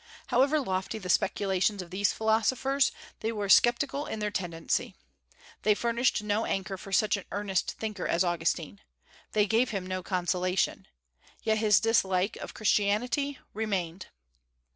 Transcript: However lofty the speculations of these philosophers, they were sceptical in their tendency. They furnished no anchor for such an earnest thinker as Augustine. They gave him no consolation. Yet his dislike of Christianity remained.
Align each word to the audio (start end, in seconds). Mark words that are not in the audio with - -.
However 0.29 0.59
lofty 0.59 0.97
the 0.97 1.09
speculations 1.11 1.79
of 1.83 1.91
these 1.91 2.11
philosophers, 2.11 2.91
they 3.19 3.31
were 3.31 3.47
sceptical 3.47 4.07
in 4.07 4.17
their 4.17 4.31
tendency. 4.31 4.95
They 5.61 5.75
furnished 5.75 6.23
no 6.23 6.43
anchor 6.43 6.75
for 6.75 6.91
such 6.91 7.17
an 7.17 7.25
earnest 7.31 7.73
thinker 7.73 8.07
as 8.07 8.23
Augustine. 8.23 8.81
They 9.33 9.45
gave 9.45 9.69
him 9.69 9.85
no 9.85 10.01
consolation. 10.01 10.87
Yet 11.43 11.59
his 11.59 11.79
dislike 11.79 12.35
of 12.37 12.55
Christianity 12.55 13.37
remained. 13.53 14.07